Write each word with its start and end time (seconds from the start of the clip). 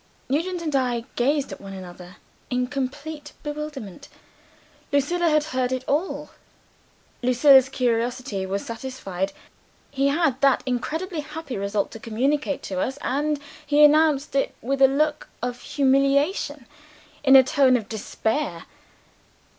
Nugent 0.29 0.63
and 0.63 0.75
I 0.75 1.05
gazed 1.15 1.51
at 1.51 1.61
one 1.61 1.73
another, 1.73 2.15
in 2.49 2.65
complete 2.65 3.33
bewilderment. 3.43 4.07
Lucilla 4.91 5.29
had 5.29 5.43
heard 5.43 5.71
it 5.71 5.83
all; 5.87 6.31
Lucilla's 7.21 7.69
curiosity 7.69 8.43
was 8.47 8.65
satisfied. 8.65 9.31
He 9.91 10.07
had 10.07 10.41
that 10.41 10.63
incredibly 10.65 11.19
happy 11.19 11.55
result 11.55 11.91
to 11.91 11.99
communicate 11.99 12.63
to 12.63 12.79
us 12.79 12.97
and 13.03 13.39
he 13.63 13.83
announced 13.83 14.33
it 14.35 14.55
with 14.59 14.81
a 14.81 14.87
look 14.87 15.29
of 15.39 15.61
humiliation, 15.61 16.65
in 17.23 17.35
a 17.35 17.43
tone 17.43 17.77
of 17.77 17.87
despair! 17.87 18.63